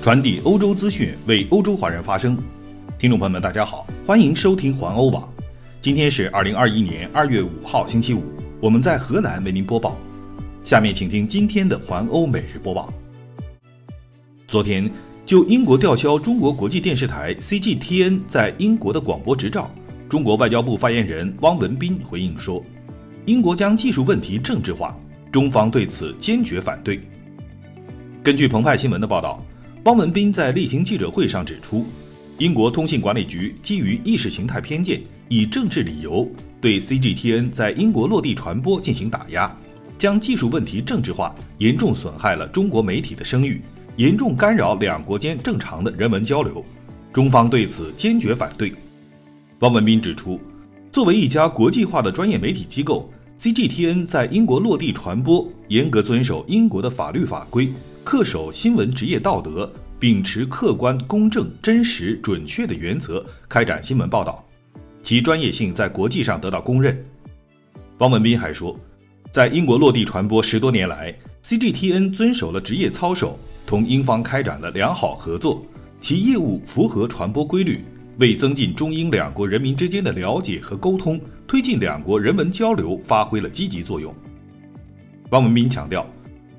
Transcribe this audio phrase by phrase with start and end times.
[0.00, 2.38] 传递欧洲资讯，为欧洲华人发声。
[2.98, 5.28] 听众朋友们，大家好，欢迎收听环欧网。
[5.80, 8.22] 今天是二零二一年二月五号，星期五，
[8.60, 9.98] 我们在河南为您播报。
[10.62, 12.92] 下面请听今天的环欧每日播报。
[14.46, 14.88] 昨天，
[15.26, 19.68] 就英国吊销中国国际电视台 CGTN 在英国的广播执照，
[20.08, 22.64] 中国外交部发言人汪文斌回应说
[23.26, 24.96] ：“英国将技术问题政治化，
[25.32, 27.00] 中方对此坚决反对。”
[28.22, 29.44] 根据澎湃新闻的报道。
[29.84, 31.86] 汪文斌在例行记者会上指出，
[32.38, 36.28] 英国通信管理局基于意识形态偏见，以政治理由
[36.60, 39.54] 对 CGTN 在英国落地传播进行打压，
[39.96, 43.62] 将技术问题政治化，严重损害了中国媒体的声誉，
[43.96, 46.62] 严重干扰两国间正常的人文交流。
[47.12, 48.72] 中方对此坚决反对。
[49.60, 50.40] 汪文斌指出，
[50.90, 57.68] 作为一家国际化的专业媒体机构，CGTN 在英国落地传播，严格遵守英国的法律法规。
[58.08, 64.42] 恪守新闻职业道德，秉持客观、公正、真实、准确的原则开展新闻报道，
[65.02, 67.04] 其专业性在国际上得到公认。
[67.98, 68.74] 汪文斌还说，
[69.30, 75.62] 在英国落地传播十多年来，CGTN 遵守了职业操守，同英方开展了良好合作，
[76.00, 77.84] 其业务符合传播规律，
[78.16, 84.14] 为增进中英两国人民之间的了解和沟通，推进两国人文交流发挥了积极作用。
[85.28, 86.10] 汪文斌强调。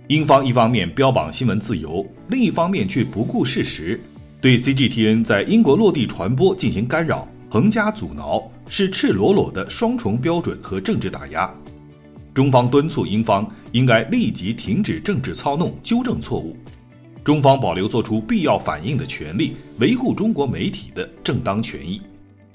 [0.09, 4.02] 英方一方面标榜新闻自由，另一方面却不顾事实，
[4.41, 11.53] 对 CGTN 在英国落地传播进行干扰、横加阻挠，是赤裸裸的双重标准和政治打压。
[12.33, 16.57] 中方敦促英方应该立即停止政治操弄，纠正错误。
[17.23, 22.01] 中方保留作出必要反应的权利，维护中国媒体的正当权益。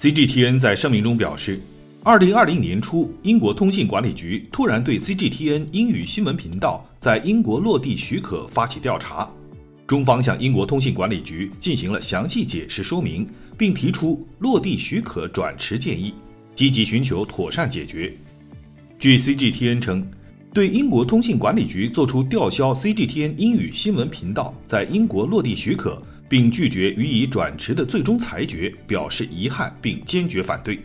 [0.01, 1.61] CGTN 在声明中表示。
[2.07, 9.27] 二零二零年初，英国通信管理局突然对 CGTN 英语新闻频道在英国落地许可发起调查。
[9.87, 16.13] 中方向英国通信管理局进行了详细解释说明，并提出落地许可转持建议，
[16.53, 18.15] 积极寻求妥善解决。
[18.99, 20.07] 据 CGTN 称，
[20.53, 25.99] 对英国通信管理局作出吊销 CGTN 英语新闻频道在英国落地许可，
[26.29, 30.79] 并拒绝予以转持的最终裁决表示遗憾，并坚决反对。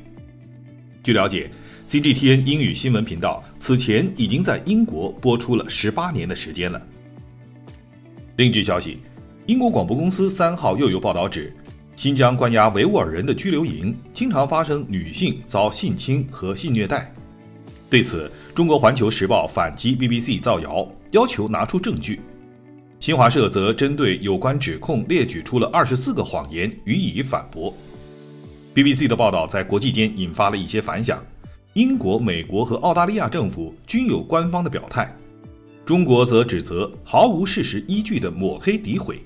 [1.02, 1.50] 据了解
[1.88, 6.86] ，CGTN 英语新闻频道此前已经在英国播出了十八年的时间了。
[8.36, 8.98] 另据消息，
[9.46, 11.56] 英国广播公司三号又有报道指，
[11.96, 17.10] 新疆关押维吾尔人的拘留营经常发生女性遭性侵和性虐待。
[17.88, 22.20] 对此，中国环球时报反击 BBC 造谣，要求拿出证据。
[22.98, 27.74] 新华社则针对有关指控列举出了二十四个谎言予以反驳。
[28.72, 31.20] BBC 的报道在国际间引发了一些反响，
[31.72, 35.12] 英国、美国和澳大利亚政府均有官方的表态，
[35.84, 39.18] 中国则指责毫无事实依据的抹黑诋毁。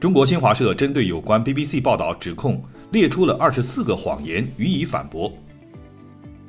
[0.00, 5.32] 中国新华社针对有关 BBC 报道指控列出了二十四个谎言予以反驳。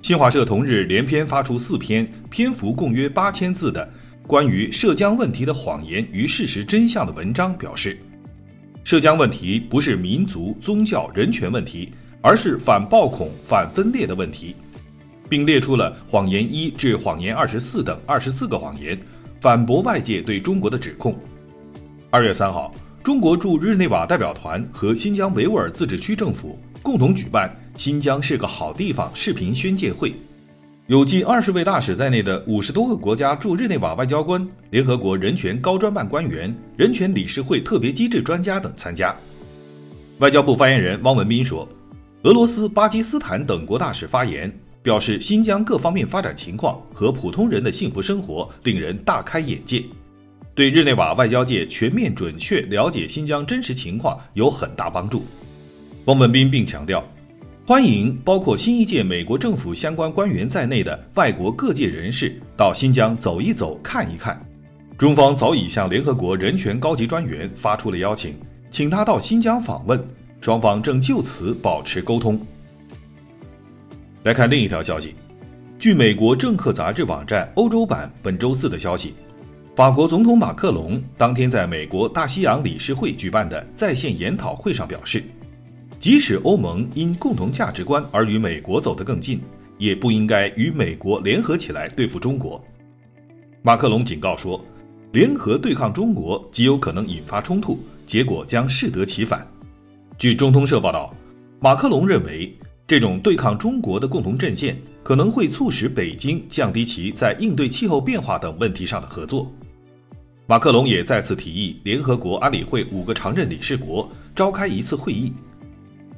[0.01, 3.87] 新华社同日连篇发出四篇篇幅共约八千字的
[4.25, 7.99] 关于涉疆问题的谎言与事实真相的文章，表示。
[8.83, 14.55] 涉疆问题不是民族、宗教、人权问题，而是反暴恐、反分裂的问题，
[15.29, 18.99] 并列出了谎言一至谎言二十四等二十四个谎言，
[19.39, 21.17] 反驳外界对中国的指控。
[22.09, 30.13] 二月三号，中国驻日内瓦代表团和新疆维吾尔自治区政府共同举办“新疆是个好地方”视频宣介会。
[30.91, 39.15] 有近二十位大使在内的五十多个国家驻日内瓦外交官、联合国人权高专办官员、人权理事会特别机制专家等参加。
[40.17, 41.65] 外交部发言人汪文斌说
[42.23, 44.53] ：“俄罗斯、巴基斯坦等国大使发言，
[44.83, 49.85] 表示新疆各方面发展情况和普通人的幸福生活令人大开眼界，
[50.53, 55.23] 对日内瓦外交界全面准确了解新疆真实情况有很大帮助。”
[56.03, 57.01] 汪文斌并强调。
[57.71, 64.45] 欢迎包括新一届美国政府相关官员在内的外国各界人士到新疆走一走、看一看。
[64.97, 68.35] 中方早已向联合国人权高级专员发出了邀请，
[68.69, 69.97] 请他到新疆访问，
[70.41, 72.37] 双方正就此保持沟通。
[74.23, 75.15] 来看另一条消息，
[75.79, 79.13] 据美国政客杂志网站欧洲版本周四的消息，
[79.77, 85.23] 法国总统马克龙当天在美国大西洋理事会举办的在线研讨会上表示。
[86.01, 89.39] 即使欧盟因共同价值观而与美国走得更近，
[89.77, 92.59] 也不应该与美国联合起来对付中国。
[93.61, 94.59] 马克龙警告说，
[95.11, 97.77] 联合对抗中国极有可能引发冲突，
[98.07, 99.47] 结果将适得其反。
[100.17, 101.15] 据中通社报道，
[101.59, 102.51] 马克龙认为，
[102.87, 109.53] 这种对抗中国的共同阵线可能会促使北京降低其在应对气候变化等问题上的合作。
[110.47, 115.31] 马克龙也再次提议联合国安理会五个常任理事国召开一次会议。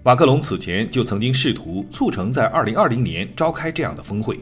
[0.05, 4.38] 马克龙此前就曾经试图促成在2020年召开这样的峰会。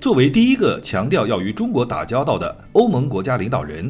[0.00, 3.88] 作为第一个强调要与中国打交道的欧盟国家领导人，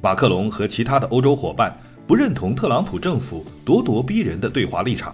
[0.00, 1.76] 马克龙和其他的欧洲伙伴
[2.06, 5.12] 不认同特朗普政府咄咄逼人的对华立场，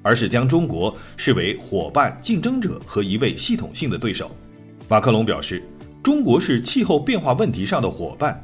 [0.00, 4.30] 而是将中国视为伙伴、竞争者和一位系统性的对手。
[4.88, 5.62] 马克龙表示，
[6.02, 8.40] 中国是气候变化问题上的伙伴。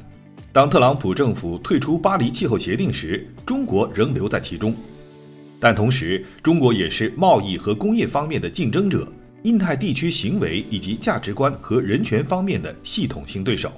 [0.53, 4.75] 当特朗普政府退出巴黎气候协定时，中国仍留在其中，
[5.59, 9.07] 但同时，中国也是贸易和工业方面的竞争者。
[9.43, 13.71] 印太地区行为以及价值观和人权方面的系统性对手。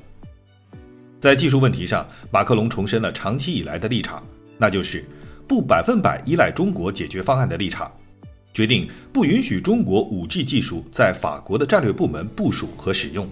[1.19, 4.23] 在技术问题上，马克龙重申了长期以来的立场，
[4.57, 5.05] 那就是
[5.47, 7.91] 不百分百依赖中国解决方案的立场，
[8.51, 13.27] 决定不允许中国 5G 技术在法国的战略部门部署和使用。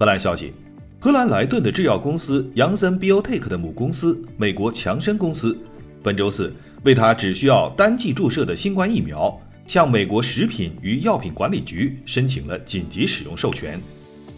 [0.00, 0.54] 荷兰消息，
[0.98, 5.56] 荷兰莱顿的制药公司杨森 Biotech 的母公司美国强生公司，
[6.02, 6.52] 本周四
[6.84, 9.40] 为他只需要单剂注射的新冠疫苗。
[9.66, 13.80] 向美国食品与药品管理局申请了紧急使用授权。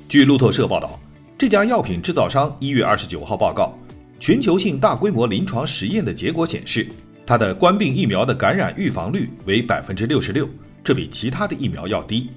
[0.09, 1.01] 据路透社报道，
[1.37, 3.77] 这家药品制造商一月二十九号报告，
[4.21, 6.87] 全球性大规模临床实验的结果显示，
[7.27, 10.49] 它的冠病疫苗的感染预防率为百分之六十六，
[10.85, 12.31] 这比其他的疫苗要低。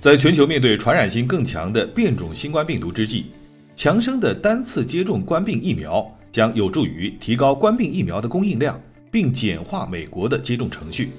[0.00, 3.26] 在全球面对传染性更强的变种新冠病毒之际，
[3.76, 6.02] 强生的单次接种冠病疫苗
[6.32, 8.80] 将有助于提高冠病疫苗的供应量，
[9.12, 11.10] 并简化美国的接种程序。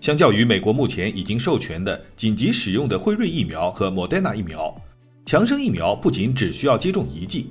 [0.00, 4.74] 相较于美国目前已经授权的紧急使用的辉瑞疫苗和莫德纳疫苗，
[5.26, 7.50] 强生疫苗不仅只需要接种一剂，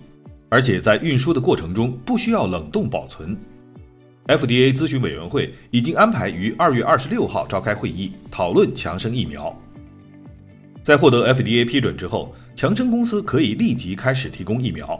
[0.49, 3.37] 而且在运输的过程中不需要冷冻保存。
[4.27, 9.55] FDA 咨询委员会已经安排于二月二十六号召开会议，讨论强生疫苗。
[10.81, 14.99] 在获得 FDA 批准之后，强生公司可以立即开始提供疫苗。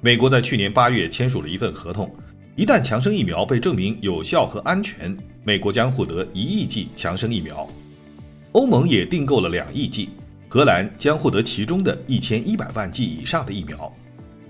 [0.00, 2.12] 美国在去年八月签署了一份合同，
[2.58, 5.16] 一旦强生疫苗被证明有效和安全。
[5.44, 7.64] 美国将获得一亿剂强生疫苗，
[8.50, 10.08] 欧盟也订购了两亿剂，
[10.48, 13.90] 荷兰将获得其中的一千一百万剂以上的疫苗。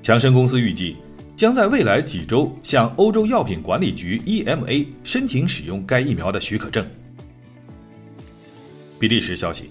[0.00, 0.96] 强生公司预计
[1.36, 6.84] 将在未来几周向欧洲药品管理局 （EMA） 申请使用该疫苗的许可证。
[8.98, 9.64] 比利时消息，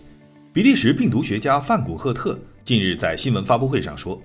[0.54, 4.22] 比利时病毒学家范古赫特近日在新闻发布会上说，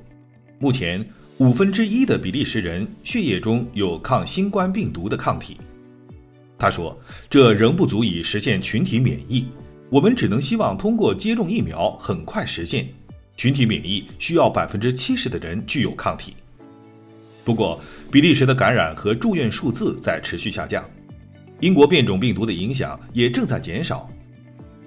[0.59, 1.03] 目前
[1.43, 5.57] 五分之一的比利时人血液中有抗新冠病毒的抗体。
[6.57, 6.97] 他说
[7.29, 9.49] ：“这仍不足以实现群体免疫，
[9.91, 12.87] 我们只能希望通过接种疫苗很快实现
[13.37, 14.07] 群体免疫。
[14.21, 16.35] 需要百分之七十的人具有抗体。
[17.43, 20.89] 不过，比利时的感染和住院数字在持续下降，
[21.59, 24.09] 英国变种病毒的影响也正在减少。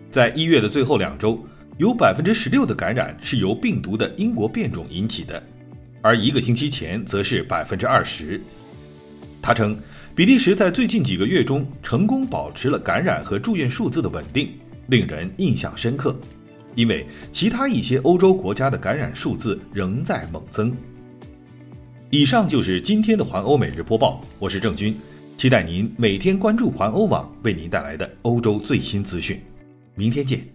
[0.09, 1.45] 在一月的最后两周，
[1.77, 5.43] 有百分之十六的感染是由病毒的英国变种引起的，
[6.05, 8.39] 而一个星期前则是百分之二十。”
[9.41, 9.75] 他称。
[10.15, 14.51] 比利时在最近几个月中成功保持了感染和住院数字的稳定，
[14.87, 16.17] 令人印象深刻。
[16.73, 20.73] 因为其他一些欧洲国家的感染数字仍在猛增。
[22.11, 24.95] 以上就是今天的环欧每日播报，我是郑军，
[25.35, 29.37] 期待您每天关注环欧网为您带来的欧洲最新资讯。
[29.95, 30.54] 明天见。